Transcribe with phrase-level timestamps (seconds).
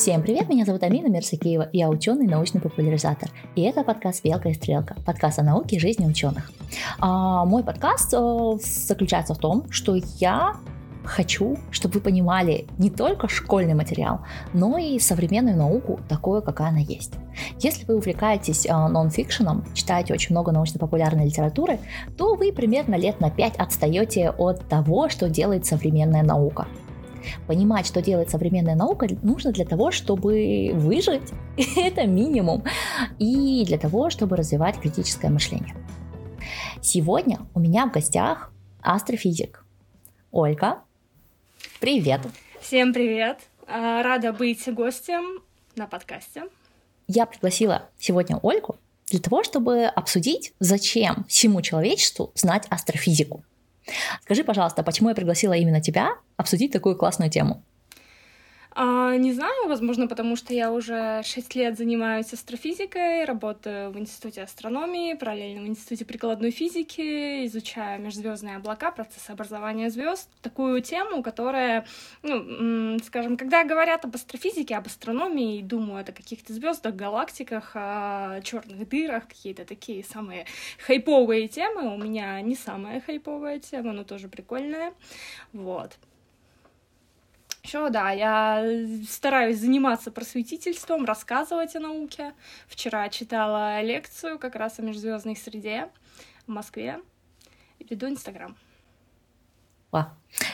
[0.00, 3.28] Всем привет, меня зовут Амина Мерсакиева, я ученый научный популяризатор.
[3.54, 6.50] И это подкаст «Белка и стрелка», подкаст о науке и жизни ученых.
[7.00, 10.54] А, мой подкаст а, заключается в том, что я
[11.04, 14.22] хочу, чтобы вы понимали не только школьный материал,
[14.54, 17.12] но и современную науку, такое, какая она есть.
[17.58, 21.78] Если вы увлекаетесь э, нонфикшеном, читаете очень много научно-популярной литературы,
[22.16, 26.66] то вы примерно лет на 5 отстаете от того, что делает современная наука.
[27.46, 31.32] Понимать, что делает современная наука, нужно для того, чтобы выжить,
[31.76, 32.64] это минимум,
[33.18, 35.74] и для того, чтобы развивать критическое мышление.
[36.82, 38.52] Сегодня у меня в гостях
[38.82, 39.64] астрофизик
[40.30, 40.78] Ольга,
[41.80, 42.20] Привет.
[42.60, 43.38] Всем привет.
[43.66, 45.42] А, рада быть гостем
[45.76, 46.44] на подкасте.
[47.08, 53.44] Я пригласила сегодня Ольгу для того, чтобы обсудить, зачем всему человечеству знать астрофизику.
[54.22, 57.62] Скажи, пожалуйста, почему я пригласила именно тебя обсудить такую классную тему?
[58.72, 64.42] А, не знаю, возможно, потому что я уже 6 лет занимаюсь астрофизикой, работаю в Институте
[64.42, 70.30] астрономии, параллельно в Институте прикладной физики, изучаю межзвездные облака, процессы образования звезд.
[70.40, 71.84] Такую тему, которая,
[72.22, 78.88] ну, скажем, когда говорят об астрофизике, об астрономии, думают о каких-то звездах, галактиках, о черных
[78.88, 80.46] дырах, какие-то такие самые
[80.86, 81.92] хайповые темы.
[81.92, 84.92] У меня не самая хайповая тема, но тоже прикольная.
[85.52, 85.98] Вот.
[87.62, 88.64] Еще, да, я
[89.08, 92.32] стараюсь заниматься просветительством, рассказывать о науке.
[92.66, 95.88] Вчера читала лекцию как раз о межзвездной среде
[96.46, 97.00] в Москве
[97.78, 98.56] и веду Инстаграм.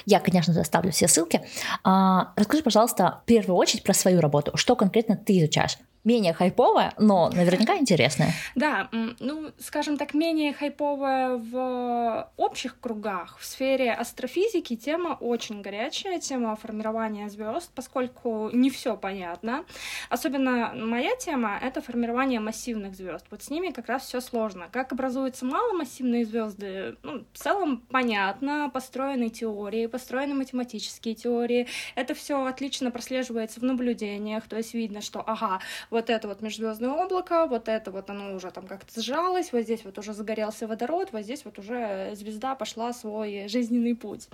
[0.07, 1.43] Я, конечно же, оставлю все ссылки.
[1.85, 4.57] А, расскажи, пожалуйста, в первую очередь про свою работу.
[4.57, 5.79] Что конкретно ты изучаешь?
[6.07, 8.33] Менее хайповая, но наверняка интересная.
[8.55, 13.39] Да, ну, скажем так, менее хайповая в общих кругах.
[13.39, 19.65] В сфере астрофизики тема очень горячая, тема формирования звезд, поскольку не все понятно.
[20.09, 23.27] Особенно моя тема— это формирование массивных звезд.
[23.31, 24.69] Вот с ними как раз все сложно.
[24.71, 31.67] Как образуются маломассивные звезды, ну, в целом понятно, построены теории, построены математические теории.
[31.97, 35.61] Это все отлично прослеживается в наблюдениях, то есть видно, что, ага,
[35.97, 39.83] вот это вот межзвездное облако, вот это вот оно уже там как-то сжалось, вот здесь
[39.85, 44.29] вот уже загорелся водород, вот здесь вот уже звезда пошла свой жизненный путь.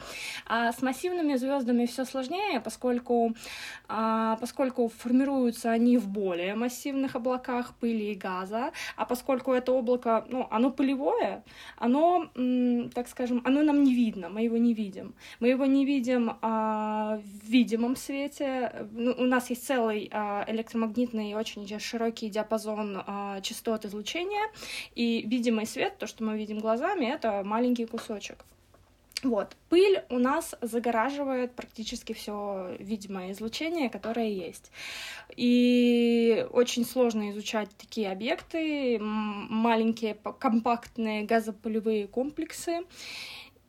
[0.46, 3.36] А с массивными звездами все сложнее, поскольку,
[3.88, 10.24] а, поскольку формируются они в более массивных облаках пыли и газа, а поскольку это облако,
[10.28, 11.44] ну, оно пылевое,
[11.78, 12.28] оно,
[12.92, 15.14] так скажем, оно нам не видно, мы его не видим.
[15.38, 18.88] Мы его не видим а, в видимом свете.
[18.90, 24.50] Ну, у нас есть целый а, электромагнитный очень очень широкий диапазон а, частот излучения,
[24.94, 28.44] и видимый свет, то, что мы видим глазами, это маленький кусочек.
[29.22, 29.56] Вот.
[29.68, 34.72] Пыль у нас загораживает практически все видимое излучение, которое есть.
[35.36, 42.80] И очень сложно изучать такие объекты, маленькие компактные газопылевые комплексы.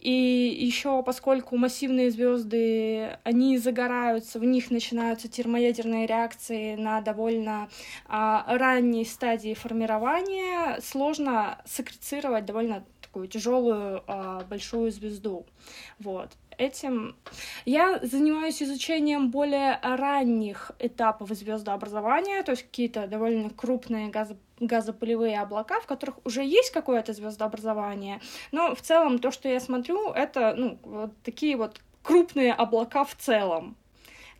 [0.03, 7.69] И еще, поскольку массивные звезды, они загораются, в них начинаются термоядерные реакции на довольно
[8.09, 15.46] а, ранней стадии формирования, сложно секрецировать довольно такую тяжелую а, большую звезду.
[16.00, 17.16] Вот этим
[17.66, 25.81] я занимаюсь изучением более ранних этапов звездообразования, то есть какие-то довольно крупные газо газопылевые облака,
[25.81, 28.22] в которых уже есть какое-то звездообразование,
[28.52, 33.16] но в целом то, что я смотрю, это ну, вот такие вот крупные облака в
[33.16, 33.75] целом.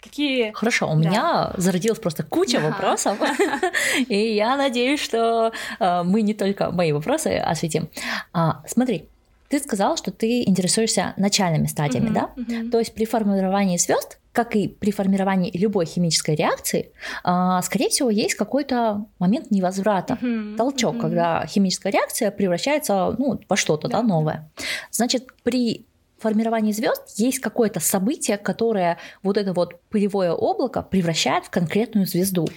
[0.01, 0.51] Какие...
[0.51, 0.95] Хорошо, у да.
[0.95, 2.72] меня зародилась просто куча ага.
[2.72, 3.18] вопросов,
[4.09, 7.90] и я надеюсь, что э, мы не только мои вопросы осветим.
[8.34, 9.07] А, смотри,
[9.53, 12.29] ты сказал, что ты интересуешься начальными стадиями, uh-huh, да?
[12.35, 12.71] Uh-huh.
[12.71, 16.91] То есть при формировании звезд, как и при формировании любой химической реакции,
[17.23, 21.01] а, скорее всего, есть какой-то момент невозврата, uh-huh, толчок, uh-huh.
[21.01, 24.49] когда химическая реакция превращается ну, во что-то да, да, новое.
[24.89, 25.85] Значит, при
[26.17, 32.47] формировании звезд есть какое-то событие, которое вот это вот пылевое облако превращает в конкретную звезду.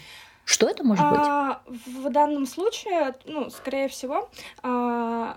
[0.47, 1.87] Что это может а, быть?
[2.05, 4.31] В данном случае, ну, скорее всего,
[4.63, 5.37] а,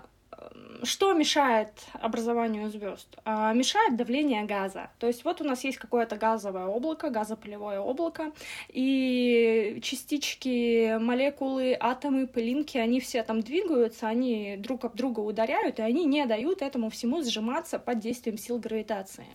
[0.82, 3.08] что мешает образованию звезд?
[3.24, 4.90] А, мешает давление газа.
[4.98, 8.32] То есть вот у нас есть какое-то газовое облако, газопылевое облако,
[8.68, 15.82] и частички, молекулы, атомы, пылинки, они все там двигаются, они друг об друга ударяют, и
[15.82, 19.26] они не дают этому всему сжиматься под действием сил гравитации.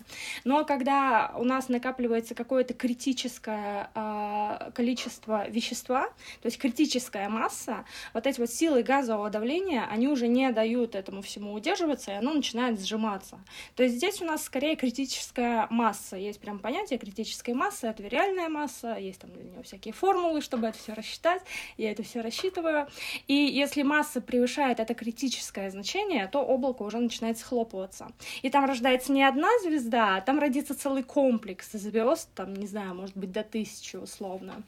[0.43, 6.07] Но когда у нас накапливается какое-то критическое а, количество вещества,
[6.41, 11.21] то есть критическая масса, вот эти вот силы газового давления, они уже не дают этому
[11.25, 13.39] всему удерживаться, и оно начинает сжиматься.
[13.75, 16.15] То есть здесь у нас скорее критическая масса.
[16.15, 20.67] Есть прям понятие критической массы, это реальная масса, есть там для нее всякие формулы, чтобы
[20.67, 21.41] это все рассчитать.
[21.77, 22.87] Я это все рассчитываю.
[23.27, 28.07] И если масса превышает это критическое значение, то облако уже начинает схлопываться.
[28.41, 32.95] И там рождается не одна звезда, а там родится целый комплекс звезд, там, не знаю,
[32.95, 34.63] может быть, до тысячи условно.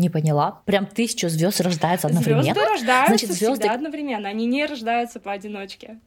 [0.00, 0.62] Не поняла.
[0.64, 2.42] Прям тысячу звезд рождается одновременно.
[2.42, 3.54] Звезды рождаются Значит, звезды...
[3.54, 5.98] всегда одновременно, они не рождаются поодиночке.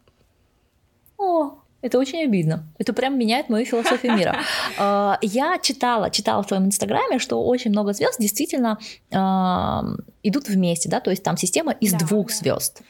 [1.19, 2.63] О, это очень обидно.
[2.79, 4.37] Это прям меняет мою философию мира.
[4.79, 8.79] А, я читала, читала в твоем инстаграме, что очень много звезд действительно
[10.23, 12.33] идут вместе, да, то есть там система из да, двух да.
[12.33, 12.81] звезд.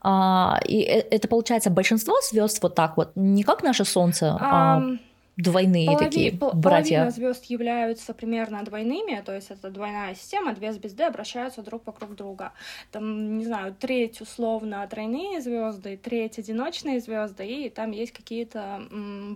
[0.00, 4.38] А, и э, это получается большинство звезд вот так вот, не как наше Солнце.
[4.40, 4.98] Um,
[5.38, 6.04] двойные Полови...
[6.04, 6.98] такие братья.
[6.98, 12.14] Половина звезд являются примерно двойными, то есть это двойная система, две звезды обращаются друг вокруг
[12.16, 12.52] друга.
[12.90, 18.82] Там, не знаю, треть условно тройные звезды, треть одиночные звезды, и там есть какие-то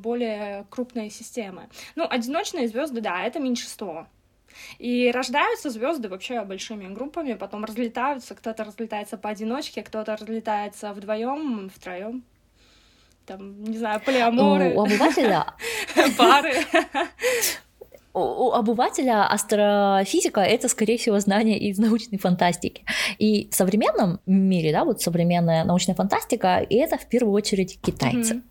[0.03, 1.69] более крупные системы.
[1.95, 4.07] Ну, одиночные звезды, да, это меньшинство.
[4.79, 12.23] И рождаются звезды вообще большими группами, потом разлетаются, кто-то разлетается поодиночке, кто-то разлетается вдвоем, втроем
[13.27, 14.75] там, не знаю, полиаморы.
[14.75, 15.47] У обывателя...
[16.19, 16.55] Пары.
[18.15, 22.85] У обывателя астрофизика— это, скорее всего, знание из научной фантастики.
[23.19, 28.43] И в современном мире, да, вот современная научная фантастика, и это в первую очередь китайцы.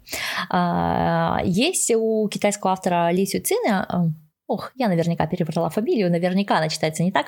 [0.52, 1.42] Mm-hmm.
[1.46, 4.22] Есть у китайского автора Ли Сюцина э,
[4.52, 7.28] Ох, я наверняка перебрала фамилию, наверняка она читается не так.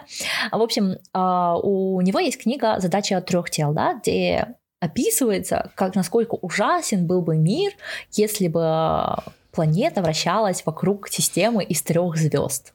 [0.52, 6.36] В общем, а, у него есть книга «Задача трех тел», да, где описывается, как насколько
[6.36, 7.72] ужасен был бы мир,
[8.12, 9.16] если бы
[9.52, 12.74] планета вращалась вокруг системы из трех звезд.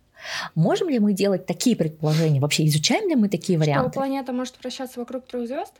[0.54, 2.40] Можем ли мы делать такие предположения?
[2.40, 3.90] Вообще изучаем ли мы такие варианты?
[3.90, 5.74] Что планета может вращаться вокруг трех звезд?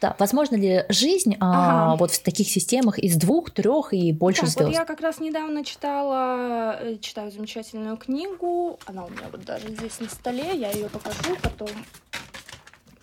[0.00, 1.92] Да, возможно ли жизнь а, ага.
[1.92, 4.66] а, вот в таких системах из двух, трех и больше так, звезд?
[4.66, 9.68] Вот я как раз недавно читала, э, читаю замечательную книгу, она у меня вот даже
[9.68, 11.68] здесь на столе, я ее покажу потом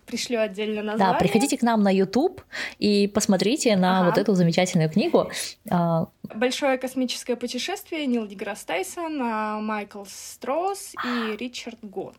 [0.06, 1.14] пришлю отдельно название.
[1.14, 2.42] Да, приходите к нам на YouTube
[2.80, 4.10] и посмотрите на ага.
[4.10, 5.30] вот эту замечательную книгу.
[5.70, 12.16] А, Большое космическое путешествие Нил Деграсс Тайсон, а, Майкл Стросс и Ричард Гот.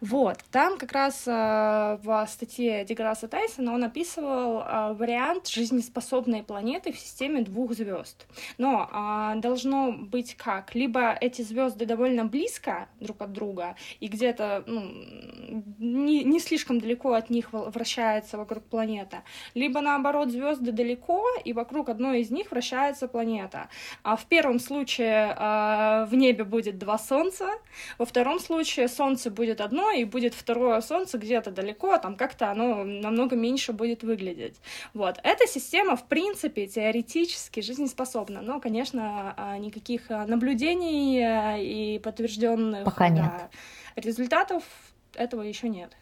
[0.00, 6.98] Вот, там как раз э, в статье Деграсса Тайсона он описывал вариант жизнеспособной планеты в
[6.98, 8.26] системе двух звезд.
[8.58, 8.90] Но
[9.36, 10.74] должно быть как?
[10.74, 14.82] Либо эти звезды довольно близко друг от друга, и где-то ну,
[15.78, 19.22] не, не слишком далеко от них вращается вокруг планета,
[19.54, 23.68] либо наоборот звезды далеко, и вокруг одной из них вращается планета.
[24.02, 27.50] А в первом случае э, в небе будет два Солнца,
[27.98, 32.50] во втором случае Солнце будет одно, и будет второе Солнце где-то далеко, а там как-то
[32.50, 34.56] оно намного меньше будет выглядеть.
[34.94, 35.18] Вот.
[35.22, 41.22] Эта система, в принципе, теоретически жизнеспособна, но, конечно, а, никаких а, наблюдений
[41.58, 43.30] и подтвержденных Пока нет.
[43.96, 44.64] результатов
[45.14, 45.96] этого еще нет.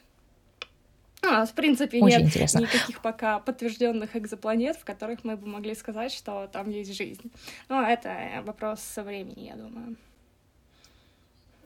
[1.24, 2.60] А, в принципе, Очень нет интересно.
[2.60, 7.30] никаких пока подтвержденных экзопланет, в которых мы бы могли сказать, что там есть жизнь.
[7.68, 9.96] Но это вопрос со времени, я думаю.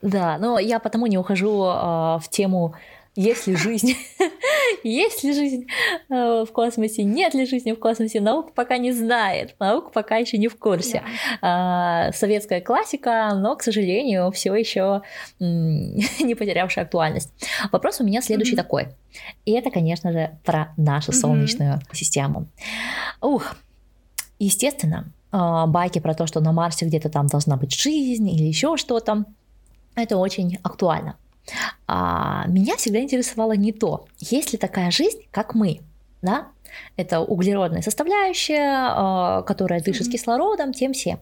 [0.03, 2.75] Да, но я потому не ухожу э, в тему
[3.19, 3.95] есть ли жизнь,
[4.85, 5.67] есть ли жизнь
[6.09, 10.39] э, в космосе, нет ли жизни в космосе, наука пока не знает, наука пока еще
[10.39, 11.03] не в курсе.
[11.43, 12.11] Yeah.
[12.11, 15.03] Э, советская классика, но, к сожалению, все еще
[15.41, 17.33] не потерявшая актуальность.
[17.73, 18.57] Вопрос у меня следующий mm-hmm.
[18.57, 18.89] такой.
[19.45, 21.15] И это, конечно же, про нашу mm-hmm.
[21.15, 22.47] Солнечную систему.
[23.21, 23.57] Ух,
[24.39, 28.77] естественно, э, байки про то, что на Марсе где-то там должна быть жизнь или еще
[28.77, 29.25] что-то,
[29.97, 31.17] это очень актуально.
[31.87, 35.81] А меня всегда интересовало не то, есть ли такая жизнь, как мы,
[36.23, 36.49] да?
[36.97, 40.13] Это углеродная составляющая, а, которая дышит mm-hmm.
[40.13, 41.19] кислородом, тем все.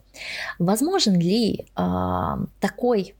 [0.59, 3.15] Возможен ли а, такой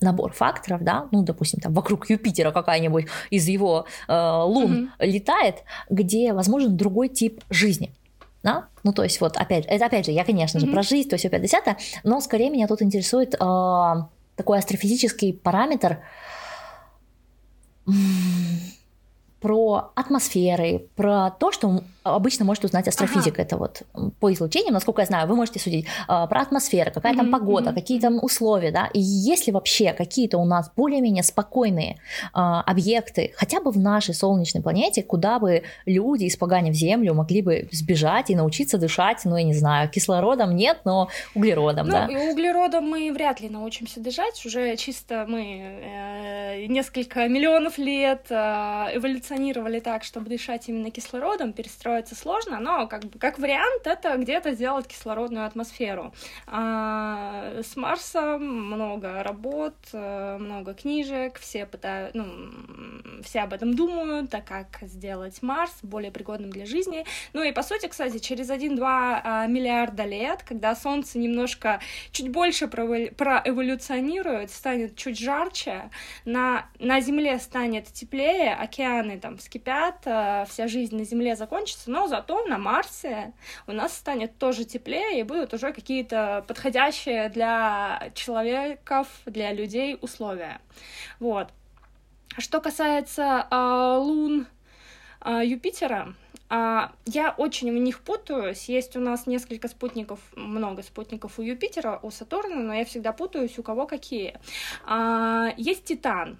[0.00, 5.06] набор факторов, да, ну, допустим, там вокруг Юпитера какая-нибудь из его э, лун mm-hmm.
[5.06, 5.56] летает,
[5.90, 7.92] где возможен другой тип жизни.
[8.42, 8.68] Да?
[8.82, 10.66] Ну, то есть, вот, опять, это опять же, я, конечно mm-hmm.
[10.66, 13.94] же, про жизнь, то есть, 50 но скорее меня тут интересует э,
[14.36, 15.98] такой астрофизический параметр
[19.40, 23.42] про атмосферы, про то, что обычно может узнать астрофизика.
[23.42, 23.42] Ага.
[23.42, 23.82] Это вот
[24.20, 27.16] по излучениям, насколько я знаю, вы можете судить э, про атмосферу, какая mm-hmm.
[27.16, 27.74] там погода, mm-hmm.
[27.74, 28.88] какие там условия, да.
[28.92, 31.96] И если вообще какие-то у нас более-менее спокойные э,
[32.34, 38.30] объекты, хотя бы в нашей солнечной планете, куда бы люди, испоганив Землю, могли бы сбежать
[38.30, 42.06] и научиться дышать, ну, я не знаю, кислородом нет, но углеродом, ну, да.
[42.06, 48.34] И углеродом мы вряд ли научимся дышать, уже чисто мы э, несколько миллионов лет э,
[48.94, 51.52] эволюционировали так, чтобы дышать именно кислородом,
[51.90, 56.12] перестроиться сложно, но как как вариант это где-то сделать кислородную атмосферу.
[56.46, 62.50] А, с Марсом много работ, э, много книжек, все пытают, ну,
[63.22, 67.04] все об этом думают, так как сделать Марс более пригодным для жизни.
[67.32, 71.80] Ну и по сути, кстати, через 1-2 а, миллиарда лет, когда Солнце немножко
[72.12, 75.90] чуть больше проэволюционирует, станет чуть жарче,
[76.24, 82.06] на, на Земле станет теплее, океаны там вскипят, э, вся жизнь на Земле закончится, но
[82.06, 83.32] зато на Марсе
[83.66, 90.60] у нас станет тоже теплее и будут уже какие-то подходящие для человеков, для людей условия.
[91.18, 91.48] Вот.
[92.38, 94.46] Что касается э, лун
[95.24, 96.14] э, Юпитера,
[96.48, 98.68] а, я очень в них путаюсь.
[98.68, 103.56] Есть у нас несколько спутников, много спутников у Юпитера, у Сатурна, но я всегда путаюсь,
[103.58, 104.38] у кого какие.
[105.56, 106.38] Есть Титан.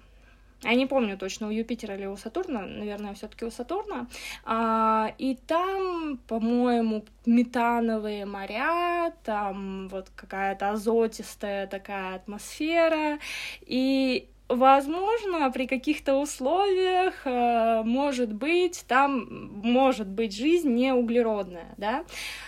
[0.63, 4.07] Я не помню точно, у Юпитера или у Сатурна, наверное, все-таки у Сатурна.
[4.45, 13.17] А, и там, по-моему, метановые моря, там вот какая-то азотистая такая атмосфера.
[13.61, 19.27] И возможно, при каких-то условиях, э, может быть, там
[19.63, 22.05] может быть жизнь не углеродная, да.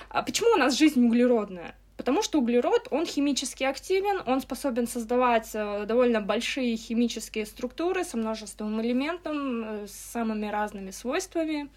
[0.10, 1.76] А почему у нас жизнь углеродная?
[2.04, 8.18] Потому что углерод, он химически активен, он способен создавать э, довольно большие химические структуры со
[8.18, 11.70] множеством элементов, э, с самыми разными свойствами.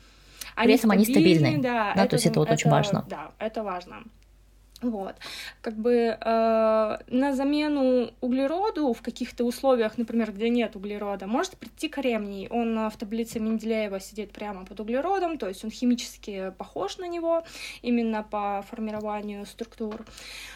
[0.57, 1.59] Они При этом они стабильны.
[1.63, 3.07] Да, да это, то есть это вот это, очень важно.
[3.09, 4.03] Да, это важно.
[4.91, 5.17] Вот.
[5.61, 11.89] Как бы э, на замену углероду в каких-то условиях, например, где нет углерода, может прийти
[11.89, 12.49] кремний.
[12.49, 17.09] Он э, в таблице Менделеева сидит прямо под углеродом, то есть он химически похож на
[17.09, 17.45] него
[17.83, 20.05] именно по формированию структур.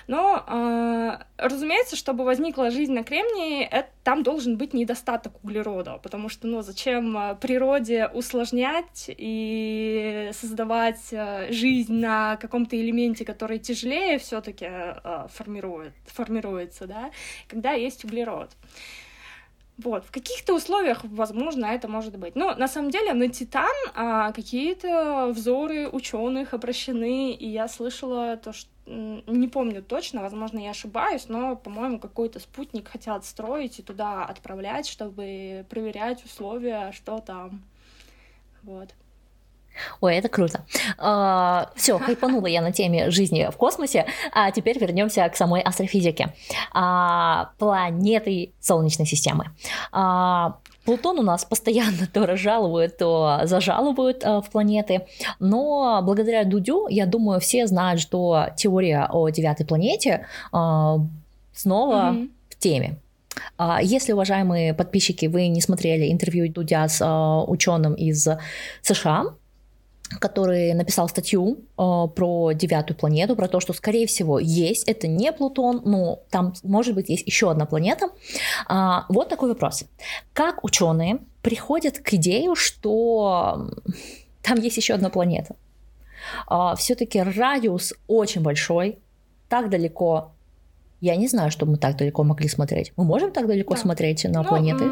[0.07, 6.29] Но, э, разумеется, чтобы возникла жизнь на кремнии, это, там должен быть недостаток углерода, потому
[6.29, 14.01] что, ну, зачем э, природе усложнять и создавать э, жизнь на каком-то элементе, который тяжелее,
[14.01, 17.11] быстрее все-таки э, формирует, формируется, да,
[17.49, 18.51] когда есть углерод.
[19.79, 22.37] Вот, в каких-то условиях, возможно, это может быть.
[22.37, 28.53] Но на самом деле на Титан а, какие-то взоры ученых обращены, и я слышала то,
[28.53, 34.25] что не помню точно, возможно, я ошибаюсь, но, по-моему, какой-то спутник хотят строить и туда
[34.25, 37.63] отправлять, чтобы проверять условия, что там.
[38.63, 38.91] Вот.
[40.01, 40.67] Ой, это круто.
[40.99, 46.35] А, все, хайпанула я на теме жизни в космосе, а теперь вернемся к самой астрофизике.
[46.73, 49.51] А, планеты Солнечной системы.
[49.93, 55.07] А, Плутон у нас постоянно то разжалуют, то зажалуют а, в планеты,
[55.39, 60.99] но благодаря Дудю, я думаю, все знают, что теория о девятой планете а,
[61.53, 62.31] снова mm-hmm.
[62.51, 62.97] в теме.
[63.59, 68.27] А, если, уважаемые подписчики, вы не смотрели интервью Дудя с а, ученым из
[68.83, 69.35] США,
[70.19, 75.33] который написал статью э, про девятую планету, про то, что, скорее всего, есть, это не
[75.33, 78.09] Плутон, но там, может быть, есть еще одна планета.
[78.67, 79.85] А, вот такой вопрос.
[80.33, 83.71] Как ученые приходят к идее, что
[84.43, 85.55] там есть еще одна планета?
[86.47, 88.99] А, все-таки радиус очень большой,
[89.49, 90.33] так далеко
[91.01, 92.93] я не знаю, что мы так далеко могли смотреть.
[92.97, 93.81] Мы можем так далеко да.
[93.81, 94.85] смотреть на ну, планеты?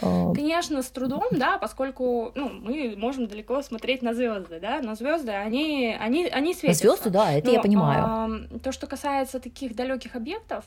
[0.00, 0.32] А.
[0.34, 5.32] Конечно, с трудом, да, поскольку ну, мы можем далеко смотреть на звезды, да, но звезды,
[5.32, 6.84] они, они, они светятся.
[6.84, 8.04] Звезды, да, это но, я понимаю.
[8.04, 10.64] А, то, что касается таких далеких объектов,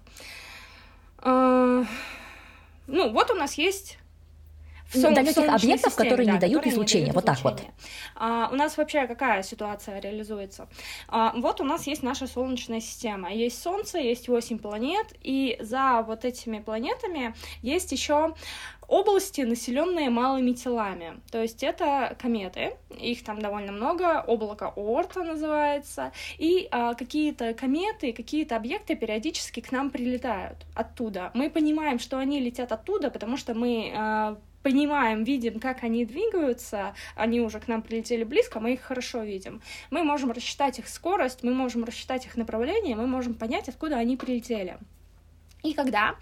[1.17, 1.83] а,
[2.87, 3.97] ну, вот у нас есть
[4.91, 7.13] Сон, далеких объектов, системе, которые да, не дают излучения.
[7.13, 7.61] Вот так вот.
[8.15, 10.67] А, у нас вообще какая ситуация реализуется?
[11.07, 13.31] А, вот у нас есть наша Солнечная система.
[13.31, 18.35] Есть Солнце, есть 8 планет, и за вот этими планетами есть еще
[18.87, 21.19] области, населенные малыми телами.
[21.31, 28.13] То есть это кометы, их там довольно много, облако Орта называется, и а, какие-то кометы,
[28.13, 31.31] какие-то объекты периодически к нам прилетают оттуда.
[31.33, 36.95] Мы понимаем, что они летят оттуда, потому что мы а, понимаем, видим, как они двигаются,
[37.15, 39.61] они уже к нам прилетели близко, мы их хорошо видим.
[39.91, 44.17] Мы можем рассчитать их скорость, мы можем рассчитать их направление, мы можем понять, откуда они
[44.17, 44.79] прилетели.
[45.65, 46.15] И когда,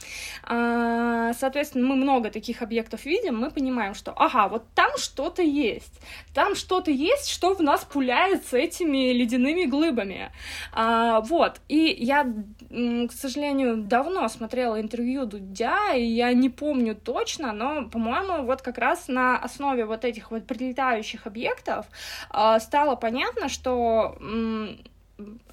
[0.43, 5.99] а, соответственно, мы много таких объектов видим, мы понимаем, что, ага, вот там что-то есть,
[6.33, 10.31] там что-то есть, что в нас пуляет с этими ледяными глыбами.
[10.71, 17.51] А, вот, и я, к сожалению, давно смотрела интервью Дудя, и я не помню точно,
[17.51, 21.85] но, по-моему, вот как раз на основе вот этих вот прилетающих объектов
[22.29, 24.17] а, стало понятно, что,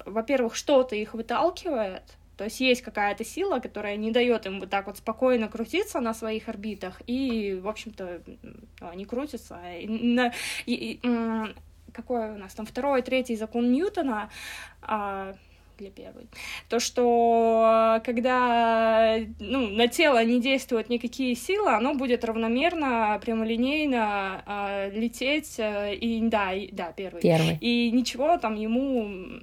[0.05, 2.03] во-первых, что-то их выталкивает,
[2.41, 6.15] то есть есть какая-то сила, которая не дает им вот так вот спокойно крутиться на
[6.15, 8.23] своих орбитах, и, в общем-то,
[8.79, 9.59] они крутятся.
[9.77, 9.85] И,
[10.65, 10.99] и, и,
[11.93, 14.31] какой у нас там второй, третий закон Ньютона,
[14.81, 15.35] а,
[15.77, 16.29] для первой.
[16.67, 24.91] То, что когда ну, на тело не действуют никакие силы, оно будет равномерно, прямолинейно э,
[24.97, 25.59] лететь.
[25.59, 27.21] Э, и да, и, да, первый.
[27.21, 27.59] Первый.
[27.61, 29.41] И ничего там ему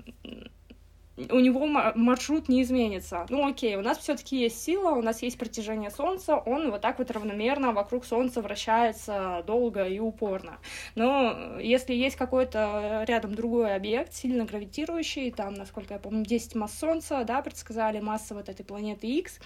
[1.30, 3.26] у него маршрут не изменится.
[3.28, 6.98] Ну окей, у нас все-таки есть сила, у нас есть притяжение Солнца, он вот так
[6.98, 10.58] вот равномерно вокруг Солнца вращается долго и упорно.
[10.94, 16.78] Но если есть какой-то рядом другой объект, сильно гравитирующий, там, насколько я помню, 10 масс
[16.78, 19.38] Солнца, да, предсказали масса вот этой планеты X,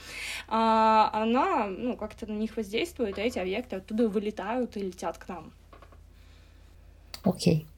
[0.49, 5.29] а, она, ну, как-то на них воздействует, и эти объекты оттуда вылетают и летят к
[5.29, 5.53] нам.
[7.25, 7.67] Окей.
[7.67, 7.72] Э,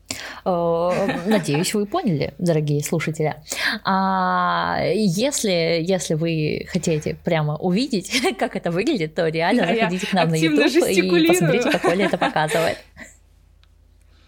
[0.45, 3.37] надеюсь, вы поняли, дорогие слушатели.
[3.85, 10.13] А если, если вы хотите прямо увидеть, как это выглядит, то реально да, заходите к
[10.13, 12.79] нам на YouTube и посмотрите, как Оля это показывает.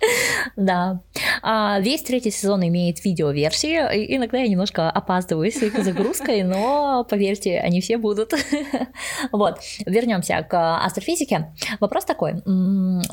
[0.56, 1.00] Да.
[1.42, 3.76] А, весь третий сезон имеет видеоверсии.
[4.16, 8.32] Иногда я немножко опаздываю с их загрузкой, но поверьте, они все будут.
[9.32, 9.58] Вот.
[9.84, 11.52] Вернемся к астрофизике.
[11.80, 12.42] Вопрос такой.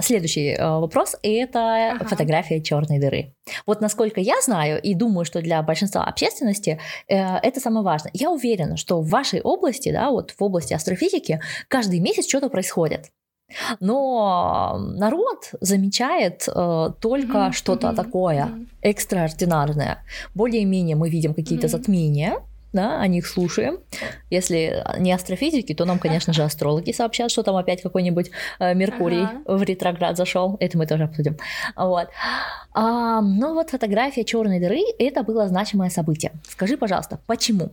[0.02, 2.06] Следующий э, вопрос это ага.
[2.06, 3.34] фотография черной дыры.
[3.66, 8.12] Вот насколько я знаю и думаю, что для большинства общественности э, это самое важное.
[8.14, 13.12] Я уверена, что в вашей области, да, вот в области астрофизики, каждый месяц что-то происходит.
[13.79, 17.51] Но народ замечает э, только mm-hmm.
[17.51, 17.95] что-то mm-hmm.
[17.95, 18.67] такое mm-hmm.
[18.81, 20.03] экстраординарное.
[20.36, 21.69] Более-менее мы видим какие-то mm-hmm.
[21.69, 22.39] затмения,
[22.74, 23.77] да, о них слушаем.
[24.31, 29.24] Если не астрофизики, то нам, конечно же, астрологи сообщат, что там опять какой-нибудь э, Меркурий
[29.24, 29.57] ага.
[29.57, 30.57] в ретроград зашел.
[30.60, 31.38] Это мы тоже обсудим.
[31.75, 32.07] Вот.
[32.74, 36.31] А, ну вот фотография черной дыры это было значимое событие.
[36.50, 37.69] Скажи, пожалуйста, почему?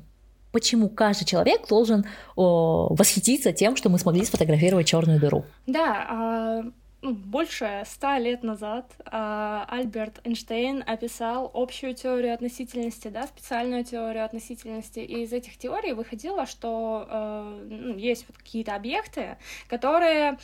[0.53, 2.05] Почему каждый человек должен
[2.37, 5.45] о, восхититься тем, что мы смогли сфотографировать черную дыру.
[5.67, 6.63] Да, а,
[7.03, 14.25] ну, больше ста лет назад а, Альберт Эйнштейн описал общую теорию относительности, да, специальную теорию
[14.25, 19.39] относительности, и из этих теорий выходило, что а, есть вот какие-то объекты,
[19.69, 20.39] которые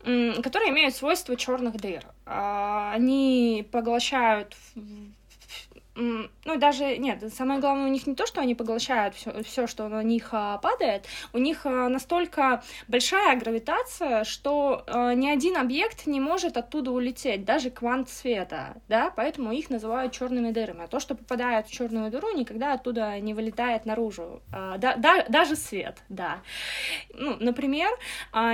[0.00, 2.04] которые имеют свойства черных дыр.
[2.24, 4.56] А, они поглощают
[5.98, 9.88] ну, даже, нет, самое главное у них не то, что они поглощают все, все что
[9.88, 16.06] на них а, падает, у них а, настолько большая гравитация, что а, ни один объект
[16.06, 20.84] не может оттуда улететь, даже квант света, да, поэтому их называют черными дырами.
[20.84, 25.56] А то, что попадает в черную дыру, никогда оттуда не вылетает наружу, да, да, даже
[25.56, 26.42] свет, да.
[27.12, 27.88] Ну, например,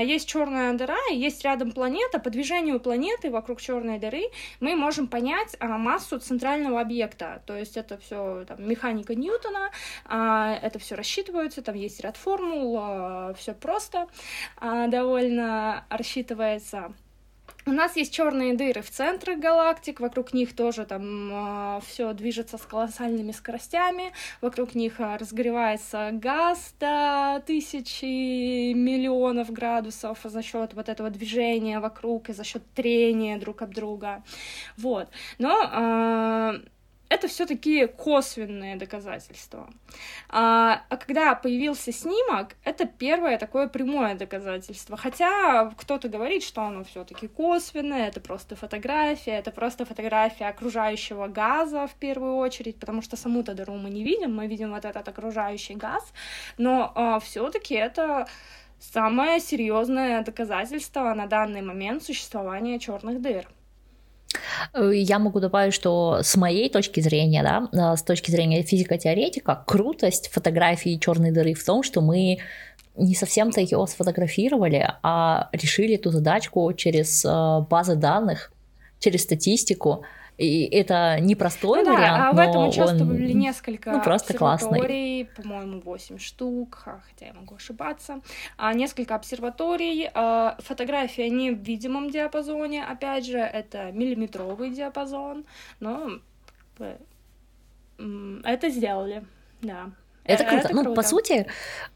[0.00, 4.30] есть черная дыра, есть рядом планета, по движению планеты вокруг черной дыры
[4.60, 9.70] мы можем понять массу центрального объекта, то есть это все механика Ньютона,
[10.04, 14.08] а, это все рассчитывается, там есть ряд формул, а, все просто
[14.56, 16.92] а, довольно рассчитывается.
[17.66, 22.58] У нас есть черные дыры в центрах галактик, вокруг них тоже там э, все движется
[22.58, 30.90] с колоссальными скоростями, вокруг них э, разогревается газ до тысячи миллионов градусов за счет вот
[30.90, 34.22] этого движения вокруг и за счет трения друг об друга.
[34.76, 35.08] Вот.
[35.38, 36.60] Но э,
[37.14, 39.70] это все-таки косвенные доказательства.
[40.28, 44.96] А, а когда появился снимок, это первое такое прямое доказательство.
[44.96, 51.86] Хотя кто-то говорит, что оно все-таки косвенное, это просто фотография, это просто фотография окружающего газа
[51.86, 55.74] в первую очередь, потому что саму-то дыру мы не видим, мы видим вот этот окружающий
[55.74, 56.12] газ,
[56.58, 58.26] но а, все-таки это
[58.80, 63.46] самое серьезное доказательство на данный момент существования черных дыр.
[64.72, 69.62] Э, я могу добавить, что с моей точки зрения, да, э, с точки зрения физико-теоретика,
[69.66, 72.38] крутость фотографии черной дыры в том, что мы
[72.96, 78.52] не совсем-то ее сфотографировали, а решили эту задачку через э, базы данных,
[79.00, 80.04] через статистику,
[80.36, 85.28] и это непростой ну, вариант, да, а в этом участвовали он, несколько ну, просто классный.
[85.36, 88.20] по-моему, 8 штук, хотя я могу ошибаться.
[88.56, 90.10] А, несколько обсерваторий.
[90.12, 95.44] А, фотографии, они в видимом диапазоне, опять же, это миллиметровый диапазон,
[95.78, 96.18] но
[97.98, 99.24] это сделали,
[99.62, 99.92] да.
[100.24, 100.66] Это круто.
[100.66, 100.96] Это ну, круто.
[100.96, 101.46] по сути,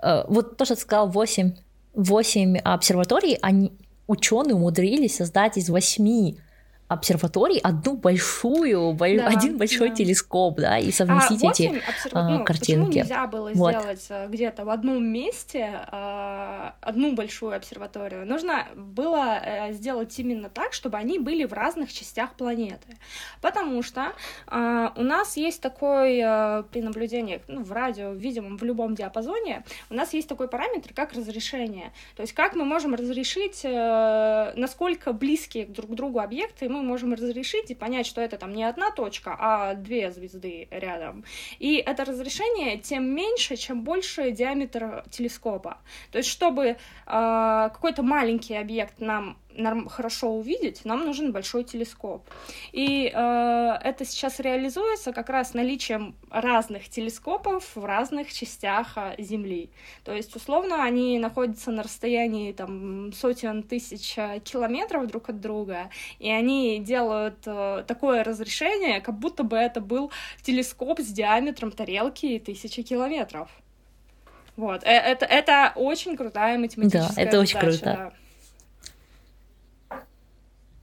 [0.01, 1.55] э, вот то, что ты сказал, 8,
[1.95, 3.73] 8 обсерваторий, они
[4.07, 6.37] ученые умудрились создать из 8
[6.89, 9.95] обсерваторий одну большую, да, один большой да.
[9.95, 12.15] телескоп, да, и совместить а, эти обсерв...
[12.15, 12.87] а, ну, картинки.
[12.87, 13.71] Почему нельзя было вот.
[13.75, 18.27] сделать э, где-то в одном месте а, одну большую обсерваторию?
[18.27, 22.97] Нужно было э, сделать именно так, чтобы они были в разных частях планеты,
[23.43, 24.13] потому что
[24.47, 29.63] а, у нас есть такой а, при наблюдении ну, в радио, видимом в любом диапазоне,
[29.91, 35.13] у нас есть такой параметр, как разрешение, то есть как мы можем разрешить, а, насколько
[35.13, 38.65] близкие друг к другу объекты мы мы можем разрешить и понять, что это там не
[38.65, 41.25] одна точка, а две звезды рядом.
[41.59, 45.79] И это разрешение тем меньше, чем больше диаметр телескопа.
[46.11, 49.37] То есть, чтобы э, какой-то маленький объект нам
[49.89, 52.23] хорошо увидеть, нам нужен большой телескоп.
[52.73, 59.71] И э, это сейчас реализуется как раз наличием разных телескопов в разных частях э, Земли.
[60.05, 65.91] То есть, условно, они находятся на расстоянии там, сотен тысяч э, километров друг от друга,
[66.19, 70.11] и они делают э, такое разрешение, как будто бы это был
[70.43, 73.49] телескоп с диаметром тарелки тысячи километров.
[74.59, 77.85] Вот, э, это, это очень крутая математическая Да, это задача, очень круто.
[77.85, 78.13] Да.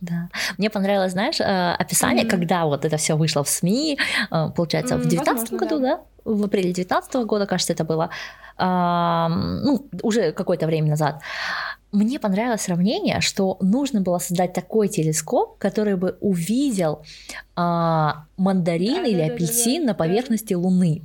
[0.05, 0.29] Да.
[0.57, 2.29] Мне понравилось, знаешь, э, описание, mm-hmm.
[2.29, 3.97] когда вот это все вышло в СМИ,
[4.31, 5.97] э, получается, mm-hmm, в 2019 году, да.
[5.97, 6.01] да?
[6.25, 8.09] В апреле 2019 года, кажется, это было,
[8.57, 11.21] ну, уже какое-то время назад.
[11.95, 17.03] Мне понравилось сравнение, что нужно было создать такой телескоп, который бы увидел
[17.55, 21.01] а, мандарин да, или да, апельсин да, на поверхности Луны.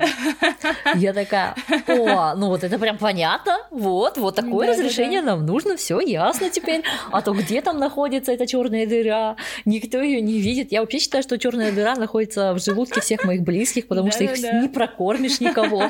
[0.96, 1.54] Я такая,
[1.86, 6.82] о, ну вот это прям понятно, вот, вот такое разрешение нам нужно, все ясно теперь.
[7.12, 10.72] А то где там находится эта черная дыра, никто ее не видит.
[10.72, 14.36] Я вообще считаю, что черная дыра находится в желудке всех моих близких, потому что их
[14.38, 15.84] не прокормишь никого.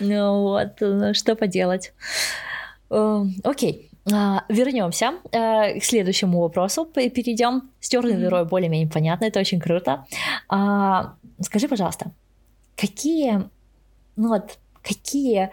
[0.00, 1.94] Ну вот, что поделать.
[2.90, 3.88] Эм, окей.
[4.10, 6.84] А, вернемся э, к следующему вопросу.
[6.84, 7.70] Перейдем.
[7.80, 10.06] С черной дырой более-менее понятно, это очень круто.
[10.48, 12.10] А, скажи, пожалуйста,
[12.76, 13.48] какие,
[14.16, 15.50] ну вот, какие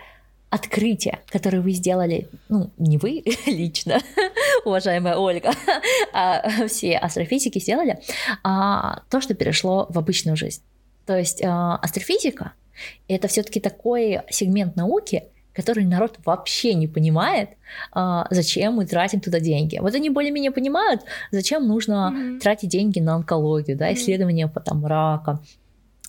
[0.49, 3.99] открытия, которые вы сделали, ну, не вы лично,
[4.65, 5.51] уважаемая Ольга,
[6.13, 7.99] а все астрофизики сделали,
[8.43, 10.63] а, то, что перешло в обычную жизнь.
[11.05, 12.53] То есть а, астрофизика—
[13.07, 17.49] это все-таки такой сегмент науки, который народ вообще не понимает,
[17.91, 19.77] а, зачем мы тратим туда деньги.
[19.79, 22.39] Вот они более-менее понимают, зачем нужно mm-hmm.
[22.39, 24.63] тратить деньги на онкологию, да, исследования mm-hmm.
[24.63, 25.39] там, рака,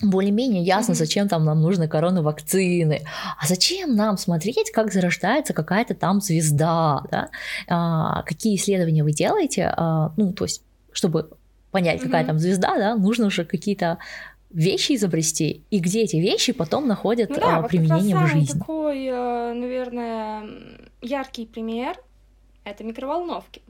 [0.02, 3.02] более-менее ясно, зачем там нам нужны короны вакцины,
[3.38, 7.28] а зачем нам смотреть, как зарождается какая-то там звезда, да?
[7.68, 11.30] а, какие исследования вы делаете, а, ну, то есть, чтобы
[11.70, 12.26] понять, какая mm-hmm.
[12.26, 13.98] там звезда, да, нужно уже какие-то
[14.50, 18.58] вещи изобрести, и где эти вещи потом находят ну, да, а, применение вот в жизни.
[18.58, 20.48] такой, э, наверное,
[21.00, 21.96] яркий пример—
[22.64, 23.62] это микроволновки.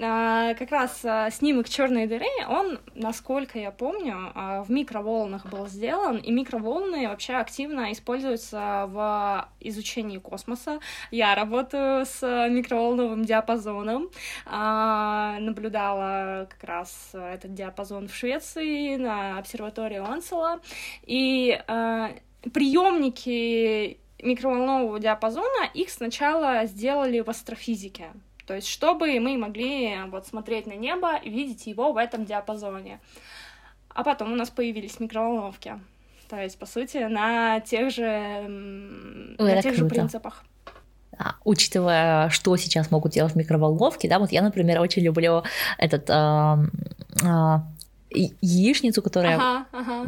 [0.00, 5.66] А, как раз а, снимок черной дыры, он, насколько я помню, а, в микроволнах был
[5.66, 10.78] сделан, и микроволны вообще активно используются в изучении космоса.
[11.10, 14.10] Я работаю с микроволновым диапазоном,
[14.46, 20.60] наблюдала как раз этот диапазон в Швеции на обсерватории Онсела,
[21.02, 21.60] и
[22.52, 28.12] приемники микроволнового диапазона их сначала сделали в астрофизике.
[28.48, 32.98] То есть, чтобы мы могли вот смотреть на небо и видеть его в этом диапазоне.
[33.90, 35.78] А потом у нас появились микроволновки.
[36.30, 38.06] То есть, по сути, на тех же,
[39.38, 39.76] Ой, на тех круто.
[39.76, 40.44] же принципах.
[41.18, 45.42] А, учитывая, что сейчас могут делать микроволновки, да, вот я, например, очень люблю
[45.76, 46.56] этот э,
[47.22, 47.56] э,
[48.10, 50.04] яичницу, которая ага, ага.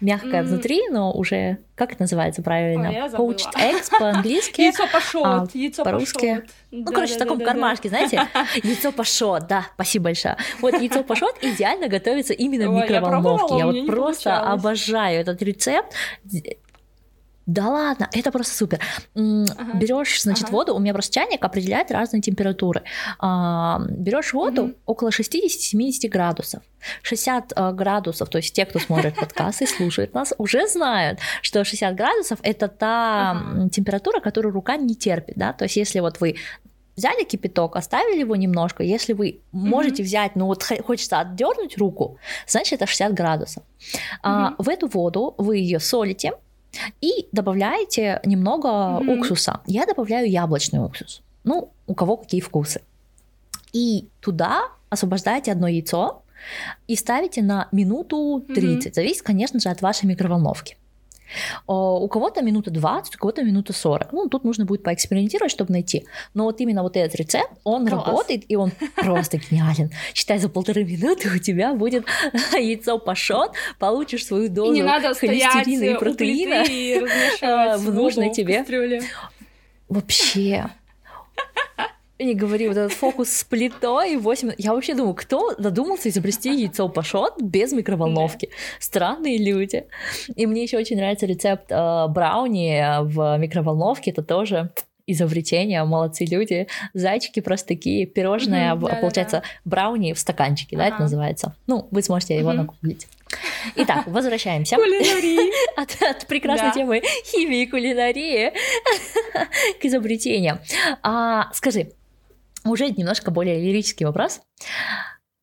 [0.00, 0.46] мягкая mm.
[0.46, 2.88] внутри, но уже как это называется правильно?
[2.88, 4.60] Ой, Poached eggs по-английски.
[4.62, 6.42] Яйцо пашот, а, яйцо по-русски.
[6.72, 8.28] Ну, короче, да, в таком да, кармашке, знаете,
[8.62, 10.36] яйцо пашот, да, спасибо большое.
[10.60, 13.58] Вот яйцо пашот идеально готовится именно в микроволновке.
[13.58, 15.92] Я вот просто обожаю этот рецепт.
[17.48, 18.78] Да ладно, это просто супер.
[19.14, 19.78] Ага.
[19.78, 20.52] Берешь, значит, ага.
[20.52, 22.82] воду, у меня просто чайник определяет разные температуры.
[23.18, 24.74] А, берешь воду угу.
[24.84, 26.62] около 60-70 градусов.
[27.00, 31.64] 60 а, градусов, то есть те, кто смотрит подкаст и слушает нас, уже знают, что
[31.64, 33.70] 60 градусов это та ага.
[33.70, 36.36] температура, которую рука не терпит, да, то есть если вот вы
[36.96, 40.06] взяли кипяток, оставили его немножко, если вы можете mm-hmm.
[40.06, 43.62] взять, ну вот хочется отдернуть руку, значит это 60 градусов.
[43.62, 44.18] Mm-hmm.
[44.22, 46.32] А, в эту воду вы ее солите,
[47.00, 49.18] и добавляете немного mm-hmm.
[49.18, 49.60] уксуса.
[49.66, 51.22] Я добавляю яблочный уксус.
[51.44, 52.82] Ну, у кого какие вкусы.
[53.72, 56.22] И туда освобождаете одно яйцо
[56.86, 58.86] и ставите на минуту 30.
[58.86, 58.94] Mm-hmm.
[58.94, 60.77] Зависит, конечно же, от вашей микроволновки.
[61.66, 64.12] У кого-то минута 20, у кого-то минута 40.
[64.12, 66.06] Ну, тут нужно будет поэкспериментировать, чтобы найти.
[66.34, 68.06] Но вот именно вот этот рецепт, он Класс.
[68.06, 69.90] работает, и он просто гениален.
[70.14, 72.04] Считай, за полторы минуты у тебя будет
[72.52, 77.00] яйцо пашот, получишь свою дозу и не надо холестерина и протеина и
[77.78, 78.64] в нужной тебе.
[79.88, 80.66] Вообще,
[82.24, 84.52] не говори, вот этот фокус с плитой 8...
[84.58, 88.50] Я вообще думаю, кто додумался изобрести яйцо пашот без микроволновки?
[88.80, 89.86] Странные люди.
[90.34, 94.10] И мне еще очень нравится рецепт э, брауни в микроволновке.
[94.10, 94.70] Это тоже
[95.08, 96.68] изобретение, молодцы люди.
[96.92, 99.48] Зайчики просто такие, пирожное, mm-hmm, получается, да, да.
[99.64, 100.84] брауни в стаканчике, ага.
[100.84, 101.56] да, это называется.
[101.66, 102.54] Ну, вы сможете его mm-hmm.
[102.54, 103.08] нагуглить.
[103.76, 104.76] Итак, возвращаемся.
[105.76, 106.74] от, от прекрасной да.
[106.74, 108.52] темы химии и кулинарии
[109.80, 110.58] к изобретениям.
[111.02, 111.90] А, скажи,
[112.70, 114.40] уже немножко более лирический вопрос.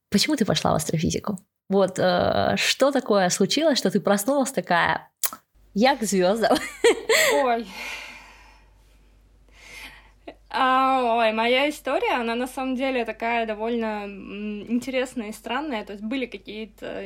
[0.09, 1.37] Почему ты пошла в астрофизику?
[1.69, 5.09] Вот э, что такое случилось, что ты проснулась такая,
[5.73, 6.57] я к звездам.
[7.43, 7.65] Ой.
[10.49, 15.83] А, ой, моя история, она на самом деле такая довольно интересная и странная.
[15.83, 17.03] То есть были какие-то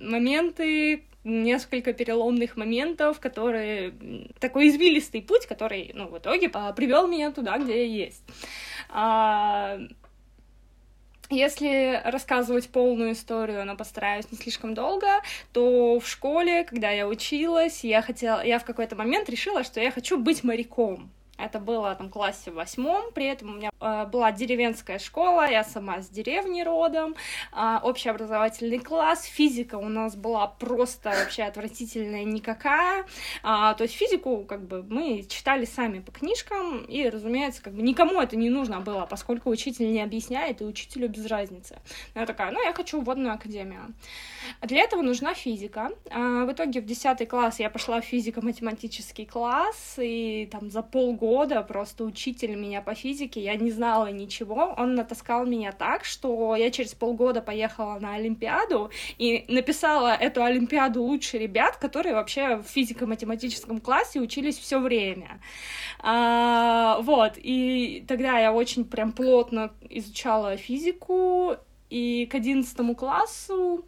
[0.00, 3.94] моменты, несколько переломных моментов, которые
[4.38, 8.22] такой извилистый путь, который, ну, в итоге привел меня туда, где я есть.
[8.96, 9.80] А,
[11.30, 15.08] если рассказывать полную историю, но постараюсь не слишком долго,
[15.52, 19.90] то в школе, когда я училась, я хотела, я в какой-то момент решила, что я
[19.90, 21.10] хочу быть моряком.
[21.36, 26.00] Это было там классе восьмом, при этом у меня э, была деревенская школа, я сама
[26.00, 27.16] с деревни родом,
[27.52, 33.04] э, общеобразовательный класс, физика у нас была просто вообще отвратительная никакая, э,
[33.42, 38.20] то есть физику как бы мы читали сами по книжкам, и, разумеется, как бы никому
[38.20, 41.80] это не нужно было, поскольку учитель не объясняет, и учителю без разницы.
[42.14, 43.92] Но я такая, ну, я хочу водную академию.
[44.62, 45.90] Для этого нужна физика.
[46.10, 51.23] Э, в итоге в десятый класс я пошла в физико-математический класс, и там за полгода
[51.24, 56.54] года просто учитель меня по физике, я не знала ничего, он натаскал меня так, что
[56.54, 62.64] я через полгода поехала на Олимпиаду и написала эту Олимпиаду лучше ребят, которые вообще в
[62.64, 65.40] физико-математическом классе учились все время.
[66.00, 71.56] А, вот, и тогда я очень прям плотно изучала физику,
[71.88, 73.86] и к одиннадцатому классу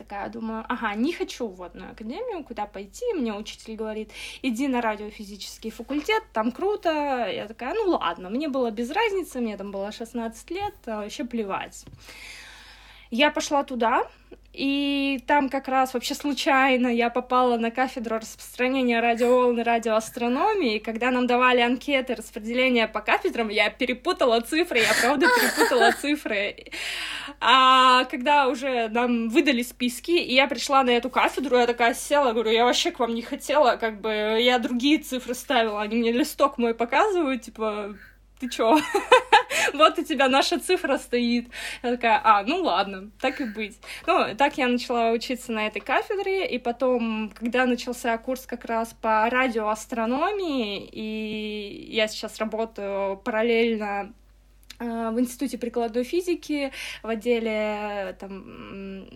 [0.00, 4.10] такая думаю, ага, не хочу в водную академию, куда пойти, мне учитель говорит,
[4.40, 9.56] иди на радиофизический факультет, там круто, я такая, ну ладно, мне было без разницы, мне
[9.56, 11.84] там было 16 лет, а вообще плевать.
[13.10, 14.08] Я пошла туда,
[14.52, 20.78] и там как раз вообще случайно я попала на кафедру распространения радиоволн и радиоастрономии, и
[20.80, 26.56] когда нам давали анкеты распределения по кафедрам, я перепутала цифры, я правда перепутала цифры.
[27.40, 32.32] А когда уже нам выдали списки, и я пришла на эту кафедру, я такая села,
[32.32, 36.12] говорю, я вообще к вам не хотела, как бы я другие цифры ставила, они мне
[36.12, 37.96] листок мой показывают, типа,
[38.38, 38.78] ты чё?
[39.74, 41.48] вот у тебя наша цифра стоит.
[41.82, 43.78] Я такая, а, ну ладно, так и быть.
[44.06, 48.94] Ну, так я начала учиться на этой кафедре, и потом, когда начался курс как раз
[49.00, 54.12] по радиоастрономии, и я сейчас работаю параллельно
[54.80, 59.08] в Институте прикладной физики в отделе там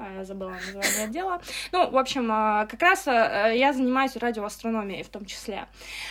[0.00, 1.42] а, я забыла название отдела.
[1.72, 5.66] Ну, в общем, а, как раз я занимаюсь радиоастрономией в том числе.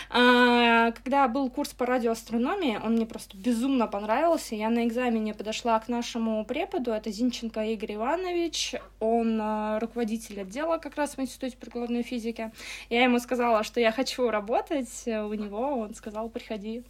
[0.09, 4.55] Когда был курс по радиоастрономии, он мне просто безумно понравился.
[4.55, 9.41] Я на экзамене подошла к нашему преподу, это Зинченко Игорь Иванович, он
[9.79, 12.51] руководитель отдела как раз в Институте прикладной физики.
[12.89, 16.83] Я ему сказала, что я хочу работать у него, он сказал, приходи.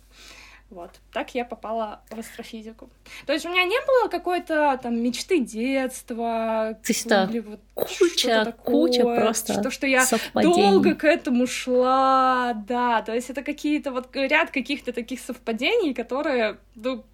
[0.69, 2.89] Вот, так я попала в астрофизику.
[3.25, 6.77] То есть у меня не было какой-то там мечты детства.
[6.83, 12.53] То есть да, вот куча, такое, куча просто что, что я долго к этому шла,
[12.67, 13.01] да.
[13.01, 17.05] То есть это какие-то вот ряд каких-то таких совпадений, которые, ну,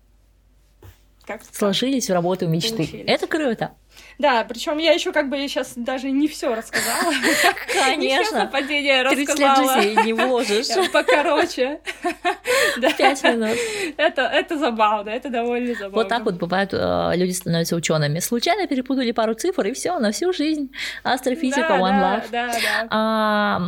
[1.25, 2.77] как сложились в работу мечты.
[2.77, 3.05] Получились.
[3.07, 3.71] Это круто.
[4.19, 7.13] Да, причем я еще как бы сейчас даже не все рассказала.
[7.73, 8.47] Конечно.
[8.47, 9.81] Падение рассказала.
[9.81, 10.67] 30 лет не вложишь.
[10.91, 11.79] Покороче.
[12.97, 13.57] Пять минут.
[13.97, 15.95] Это, это забавно, это довольно забавно.
[15.95, 18.19] Вот так вот бывают, э, люди становятся учеными.
[18.19, 20.71] Случайно перепутали пару цифр, и все, на всю жизнь.
[21.03, 22.23] Астрофизика, one love.
[22.31, 23.59] Да, да, а,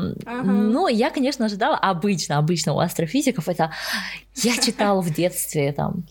[0.43, 3.71] Ну, я, конечно, ожидала, обычно, обычно у астрофизиков это...
[4.35, 6.03] Я читала в детстве там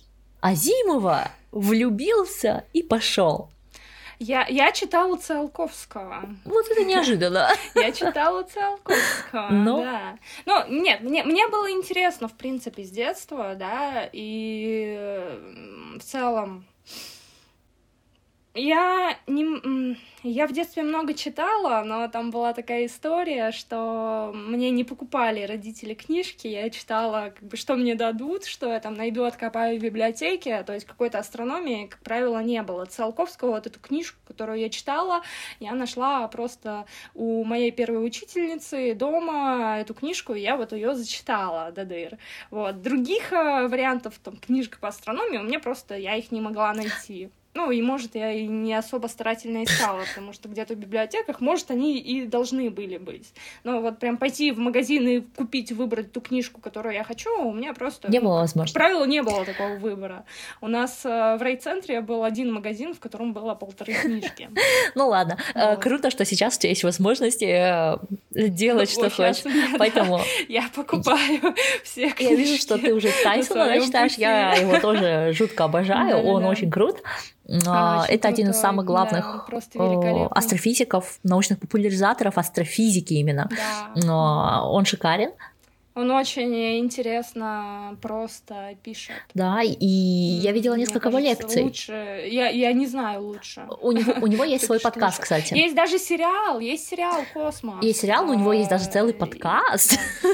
[0.44, 3.48] Азимова, влюбился и пошел.
[4.18, 6.28] Я, я читала Циолковского.
[6.44, 7.48] Вот это неожиданно.
[7.74, 9.78] Я читала Циолковского, Но...
[9.78, 10.18] да.
[10.44, 15.35] Ну, нет, мне, мне было интересно, в принципе, с детства, да, и
[15.98, 16.66] в целом
[18.54, 19.96] Я не...
[20.22, 25.92] Я в детстве много читала, но там была такая история, что мне не покупали родители
[25.92, 30.62] книжки, я читала, как бы, что мне дадут, что я там найду, откопаю в библиотеке,
[30.62, 32.86] то есть какой-то астрономии, как правило, не было.
[32.86, 35.22] Циолковского, вот эту книжку, которую я читала,
[35.60, 41.70] я нашла просто у моей первой учительницы дома эту книжку, и я вот ее зачитала
[41.72, 42.18] до дыр.
[42.50, 42.80] Вот.
[42.80, 47.30] Других э, вариантов, там, книжек по астрономии у меня просто, я их не могла найти.
[47.54, 51.70] Ну, и, может, я и не особо старательно искала, потому что где-то в библиотеках, может,
[51.70, 53.32] они и должны были быть.
[53.62, 57.52] Но вот прям пойти в магазин и купить, выбрать ту книжку, которую я хочу, у
[57.52, 58.10] меня просто...
[58.10, 58.74] Не было возможности.
[58.74, 60.24] Правило, не было такого выбора.
[60.60, 64.50] У нас э, в райцентре был один магазин, в котором было полторы книжки.
[64.94, 65.38] Ну, ладно.
[65.54, 67.98] Э, круто, что сейчас у тебя есть возможности э,
[68.32, 69.44] делать, что хочешь.
[69.78, 70.20] Поэтому...
[70.48, 71.40] Я покупаю
[71.84, 72.32] все книжки.
[72.32, 74.14] Я вижу, что ты уже Тайсона читаешь.
[74.14, 76.18] Я его тоже жутко обожаю.
[76.18, 77.02] Он очень крут.
[77.66, 83.50] А, это один из самых главных да, астрофизиков, научных популяризаторов астрофизики именно.
[83.96, 84.62] Да.
[84.62, 85.33] Он шикарен.
[85.96, 89.14] Он очень интересно просто пишет.
[89.33, 91.62] Да, и я видела несколько его лекций.
[91.62, 93.64] Лучше, я, я не знаю лучше.
[93.80, 95.54] У него, у него есть свой подкаст, кстати.
[95.54, 97.76] Есть даже сериал, есть сериал «Космос».
[97.85, 99.96] Есть сериал, но у него есть даже целый подкаст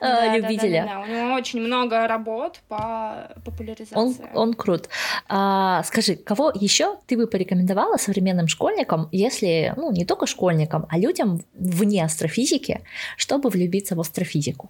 [0.00, 0.88] любителя.
[0.90, 3.96] Да, у него очень много работ по популяризации.
[3.96, 4.88] Он, он крут.
[5.28, 10.98] А, скажи, кого еще ты бы порекомендовала современным школьникам, если, ну, не только школьникам, а
[10.98, 12.80] людям вне астрофизики,
[13.16, 14.63] чтобы влюбиться в астрофизику?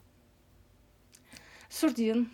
[1.75, 2.31] Сурдин.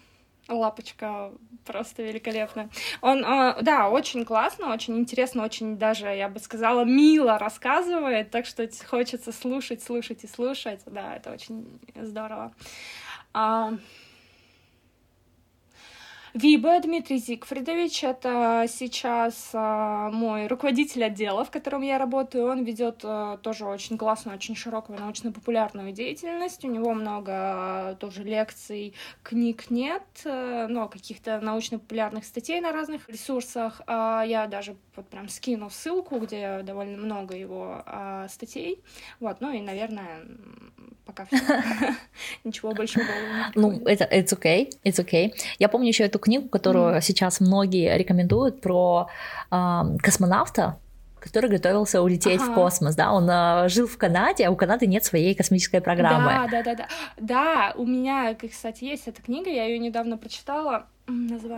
[0.49, 1.33] Лапочка
[1.65, 2.71] просто великолепная.
[3.01, 8.47] Он, э, да, очень классно, очень интересно, очень даже, я бы сказала, мило рассказывает, так
[8.47, 10.81] что хочется слушать, слушать и слушать.
[10.87, 12.53] Да, это очень здорово.
[16.33, 22.47] Виба Дмитрий Зигфридович, это сейчас а, мой руководитель отдела, в котором я работаю.
[22.47, 26.65] Он ведет а, тоже очень классную, очень широкую научно-популярную деятельность.
[26.65, 33.81] У него много а, тоже лекций, книг нет, но каких-то научно-популярных статей на разных ресурсах.
[33.89, 37.85] Я даже вот прям скину ссылку, где довольно много его
[38.29, 38.83] статей.
[39.19, 40.23] Вот, ну и, наверное,
[41.11, 41.39] пока все.
[42.45, 43.01] Ничего больше
[43.55, 45.33] Ну, это it's okay, it's okay.
[45.59, 47.01] Я помню еще эту книгу, которую mm.
[47.01, 49.09] сейчас многие рекомендуют про
[49.51, 50.79] э, космонавта,
[51.21, 52.53] который готовился улететь ага.
[52.53, 56.31] в космос, да, он э, жил в Канаде, а у Канады нет своей космической программы.
[56.31, 56.89] Да, да, да, да.
[57.19, 60.87] Да, у меня, кстати, есть эта книга, я ее недавно прочитала.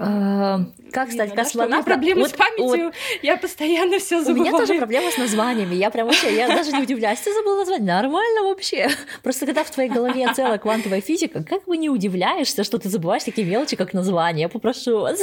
[0.00, 0.60] А,
[0.92, 1.84] как стать космонавтом?
[1.84, 4.40] проблемы с памятью, я постоянно все забываю.
[4.40, 5.74] У меня тоже проблемы с названиями.
[5.74, 7.86] Я прям вообще, я даже не удивляюсь, ты забыла название.
[7.86, 8.88] Нормально вообще.
[9.22, 13.24] Просто когда в твоей голове целая квантовая физика, как бы не удивляешься, что ты забываешь
[13.24, 14.42] такие мелочи, как название.
[14.42, 15.20] Я попрошу вас.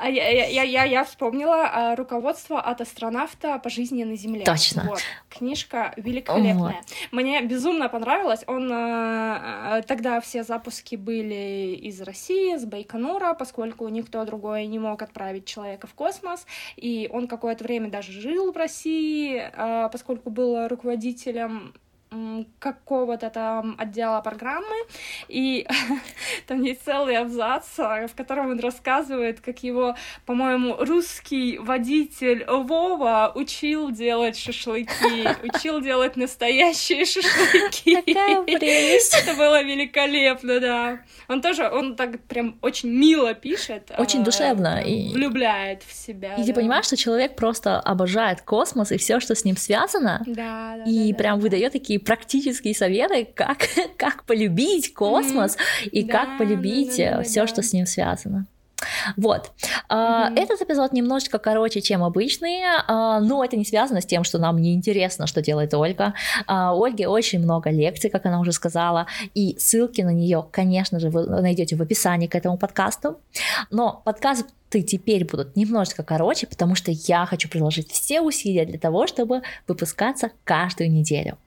[0.00, 4.44] А я, я, я, я вспомнила а, руководство от астронавта по жизни на Земле.
[4.44, 4.84] Точно.
[4.84, 5.00] Вот.
[5.30, 6.54] Книжка великолепная.
[6.54, 6.74] Вот.
[7.12, 8.40] Мне безумно понравилось.
[8.46, 15.02] Он а, тогда все запуски были из России, с Байконура, поскольку никто другой не мог
[15.02, 16.46] отправить человека в космос.
[16.76, 21.74] И он какое-то время даже жил в России, а, поскольку был руководителем
[22.58, 24.76] какого-то там отдела программы,
[25.28, 25.66] и
[26.46, 29.96] там есть целый абзац, в котором он рассказывает, как его,
[30.26, 37.98] по-моему, русский водитель Вова учил делать шашлыки, учил делать настоящие шашлыки.
[39.24, 41.00] Это было великолепно, да.
[41.28, 43.90] Он тоже, он так прям очень мило пишет.
[43.98, 44.82] Очень а, душевно.
[44.82, 45.12] И...
[45.12, 46.34] Влюбляет в себя.
[46.34, 46.44] И да.
[46.44, 50.22] ты понимаешь, что человек просто обожает космос и все, что с ним связано.
[50.26, 50.84] Да, да.
[50.86, 55.88] И да, прям да, выдает такие практические советы, как, как полюбить космос mm-hmm.
[55.90, 57.46] и да, как полюбить да, да, да, все, да.
[57.46, 58.46] что с ним связано.
[59.16, 59.52] Вот.
[59.90, 60.36] Mm-hmm.
[60.36, 64.60] Этот эпизод немножечко короче, чем обычный, а, но это не связано с тем, что нам
[64.60, 66.14] не интересно, что делает Ольга.
[66.46, 71.10] А, Ольге очень много лекций, как она уже сказала, и ссылки на нее, конечно же,
[71.10, 73.20] вы найдете в описании к этому подкасту.
[73.70, 79.06] Но подкасты теперь будут немножечко короче, потому что я хочу приложить все усилия для того,
[79.06, 81.38] чтобы выпускаться каждую неделю.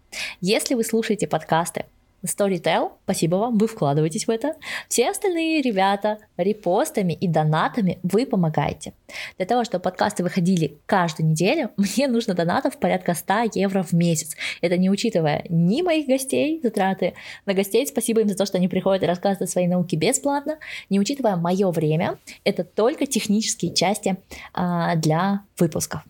[0.42, 1.86] Если вы слушаете подкасты
[2.26, 4.56] Storytel, спасибо вам, вы вкладываетесь в это.
[4.90, 8.94] Все остальные ребята репостами и донатами вы помогаете.
[9.38, 14.36] Для того, чтобы подкасты выходили каждую неделю, мне нужно донатов порядка 100 евро в месяц.
[14.62, 17.14] Это не учитывая ни моих гостей, затраты
[17.46, 20.58] на гостей, спасибо им за то, что они приходят и рассказывают свои науки бесплатно,
[20.90, 24.18] не учитывая мое время, это только технические части
[24.54, 26.02] а, для выпусков.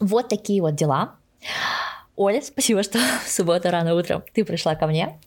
[0.00, 1.14] Вот такие вот дела.
[2.16, 5.18] Оля, спасибо, что в субботу рано утром ты пришла ко мне.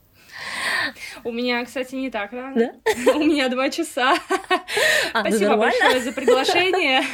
[1.27, 2.55] У меня, кстати, не так рано.
[2.55, 3.11] Да?
[3.15, 4.15] У меня два часа.
[5.13, 7.01] А, ну спасибо большое за приглашение.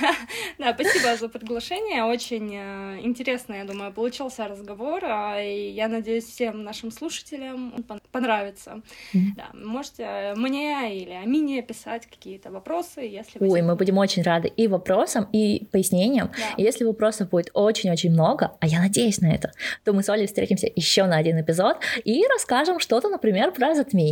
[0.60, 2.04] Да, спасибо за приглашение.
[2.04, 5.04] Очень э, интересно, я думаю, получился разговор.
[5.04, 7.74] А, и я надеюсь, всем нашим слушателям
[8.12, 8.82] понравится.
[9.14, 14.68] Да, можете мне или Амине писать какие-то вопросы, если Ой, мы будем очень рады и
[14.68, 16.32] вопросам, и пояснениям.
[16.58, 19.52] Если вопросов будет очень-очень много, а я надеюсь на это,
[19.84, 24.03] то мы с Олей встретимся еще на один эпизод и расскажем что-то, например, про затмение,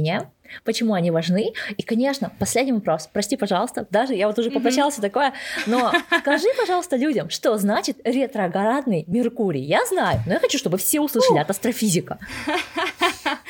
[0.63, 1.53] почему они важны.
[1.77, 3.09] И, конечно, последний вопрос.
[3.11, 5.01] Прости, пожалуйста, даже я вот уже попрощалась mm-hmm.
[5.01, 5.33] такое,
[5.65, 9.61] но скажи, пожалуйста, людям, что значит ретроградный Меркурий?
[9.61, 12.19] Я знаю, но я хочу, чтобы все услышали от астрофизика.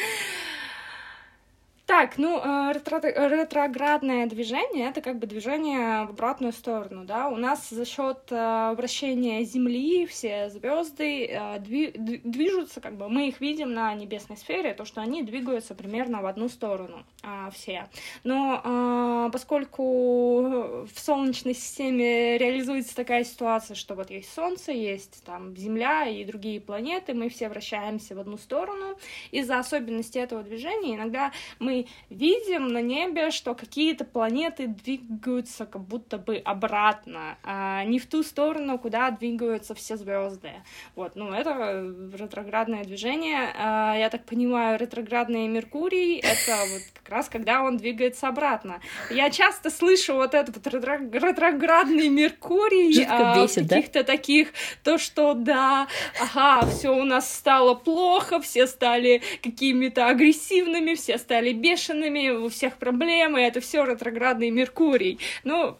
[1.91, 7.27] Так, ну, э, ретро ретроградное движение это как бы движение в обратную сторону, да.
[7.27, 13.41] У нас за счет э, вращения Земли все звезды э, движутся, как бы мы их
[13.41, 17.03] видим на небесной сфере, то, что они двигаются примерно в одну сторону
[17.51, 17.87] все.
[18.23, 26.07] Но поскольку в Солнечной системе реализуется такая ситуация, что вот есть Солнце, есть там Земля
[26.07, 28.97] и другие планеты, мы все вращаемся в одну сторону,
[29.31, 36.17] из-за особенностей этого движения иногда мы видим на небе, что какие-то планеты двигаются как будто
[36.17, 40.51] бы обратно, а не в ту сторону, куда двигаются все звезды.
[40.95, 43.53] Вот, ну, это ретроградное движение.
[43.57, 48.79] А, я так понимаю, ретроградный Меркурий— это вот как раз когда он двигается обратно.
[49.09, 54.03] Я часто слышу вот этот вот ретроградный Меркурий а, бесит, в каких-то да?
[54.03, 54.49] таких,
[54.83, 55.87] то, что да,
[56.19, 62.49] ага, все у нас стало плохо, все стали какими-то агрессивными, все стали бедными, бешеными, у
[62.49, 65.19] всех проблемы, это все ретроградный Меркурий.
[65.43, 65.77] Ну,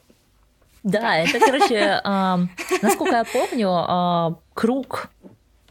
[0.84, 2.02] да, это, короче,
[2.82, 5.10] насколько я помню, круг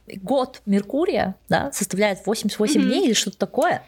[0.07, 3.83] год Меркурия, да, составляет 88 дней или что-то такое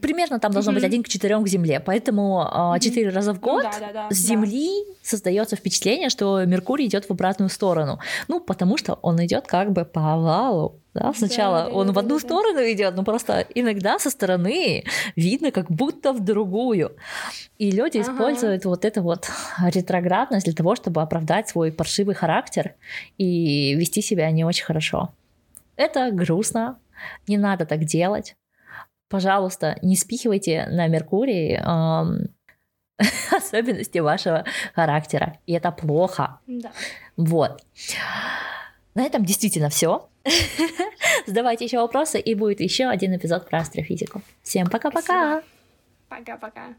[0.00, 3.40] примерно там должно быть один к четырем к Земле, поэтому а, четыре раза в ну
[3.40, 4.94] год ну, да, да, да, с Земли да.
[5.02, 7.98] создается впечатление, что Меркурий идет в обратную сторону.
[8.28, 10.76] Ну, потому что он идет как бы по овалу.
[10.92, 12.72] Да, сначала да, он да, в одну да, сторону да.
[12.72, 16.96] идет, но просто иногда со стороны видно, как будто в другую.
[17.58, 18.10] И люди ага.
[18.10, 19.30] используют вот эту вот
[19.62, 22.74] ретроградность для того, чтобы оправдать свой паршивый характер
[23.18, 25.10] и вести себя не очень хорошо.
[25.76, 26.78] Это грустно,
[27.28, 28.34] не надо так делать
[29.10, 32.28] пожалуйста, не спихивайте на Меркурий эм,
[33.36, 34.44] особенности вашего
[34.74, 35.38] характера.
[35.46, 36.38] И это плохо.
[36.46, 36.70] Да.
[37.16, 37.62] Вот.
[38.94, 40.08] На этом действительно все.
[41.26, 44.22] Задавайте еще вопросы, и будет еще один эпизод про астрофизику.
[44.42, 45.42] Всем пока-пока.
[46.08, 46.74] Пока-пока.